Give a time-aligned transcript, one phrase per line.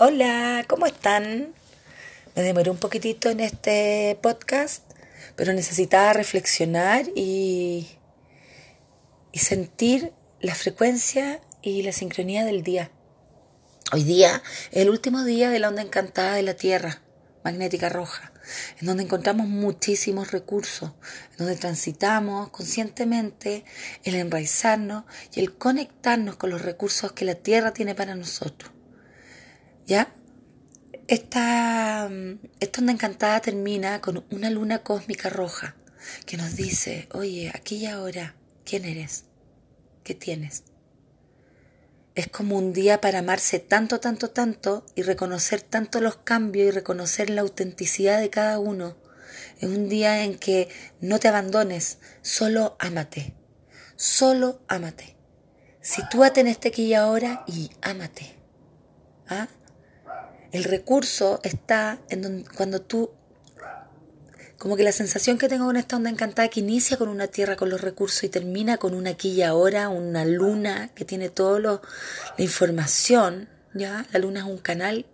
[0.00, 1.52] Hola, ¿cómo están?
[2.36, 4.84] Me demoré un poquitito en este podcast,
[5.34, 7.88] pero necesitaba reflexionar y,
[9.32, 12.92] y sentir la frecuencia y la sincronía del día.
[13.90, 14.40] Hoy día
[14.70, 17.02] es el último día de la onda encantada de la Tierra,
[17.42, 18.32] magnética roja,
[18.80, 20.92] en donde encontramos muchísimos recursos,
[21.32, 23.64] en donde transitamos conscientemente
[24.04, 28.77] el enraizarnos y el conectarnos con los recursos que la Tierra tiene para nosotros.
[29.88, 30.12] ¿Ya?
[31.06, 32.10] Esta,
[32.60, 35.76] esta onda encantada termina con una luna cósmica roja
[36.26, 38.34] que nos dice, oye, aquí y ahora,
[38.66, 39.24] ¿quién eres?
[40.04, 40.64] ¿Qué tienes?
[42.14, 46.70] Es como un día para amarse tanto, tanto, tanto y reconocer tanto los cambios y
[46.70, 48.98] reconocer la autenticidad de cada uno.
[49.58, 50.68] Es un día en que
[51.00, 53.34] no te abandones, solo ámate,
[53.96, 55.16] solo ámate.
[55.80, 58.34] Sitúate en este aquí y ahora y ámate.
[59.30, 59.48] ¿Ah?
[60.52, 63.10] El recurso está en donde, cuando tú,
[64.58, 67.56] como que la sensación que tengo con esta onda encantada que inicia con una tierra
[67.56, 71.60] con los recursos y termina con una aquí y ahora, una luna que tiene toda
[71.60, 71.80] la
[72.38, 74.06] información, ¿ya?
[74.12, 75.06] La luna es un canal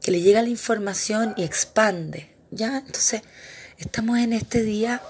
[0.00, 2.78] que le llega la información y expande, ¿ya?
[2.78, 3.22] Entonces,
[3.78, 5.02] estamos en este día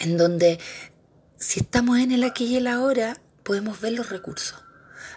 [0.00, 0.58] en donde
[1.36, 4.64] si estamos en el aquí y el ahora, podemos ver los recursos.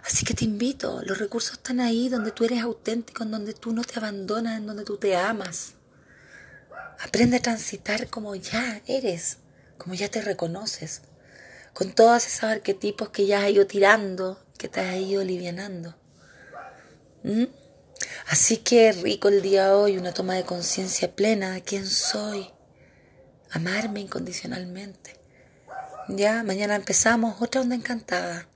[0.06, 3.74] Así que te invito, los recursos están ahí donde tú eres auténtico, en donde tú
[3.74, 5.74] no te abandonas, en donde tú te amas.
[7.00, 9.38] Aprende a transitar como ya eres,
[9.78, 11.02] como ya te reconoces,
[11.74, 15.96] con todos esos arquetipos que ya has ido tirando, que te has ido alivianando.
[17.24, 17.46] ¿Mm?
[18.28, 22.50] Así que rico el día hoy, una toma de conciencia plena de quién soy,
[23.52, 25.16] amarme incondicionalmente.
[26.10, 28.48] Ya, mañana empezamos otra onda encantada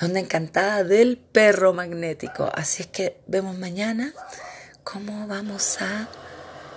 [0.00, 2.50] la onda encantada del perro magnético.
[2.54, 4.12] Así es que vemos mañana
[4.84, 6.08] cómo vamos a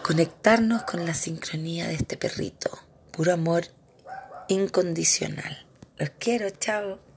[0.04, 2.70] conectarnos con la sincronía de este perrito.
[3.12, 3.66] Puro amor
[4.48, 5.66] incondicional.
[5.98, 7.13] Los quiero, chao.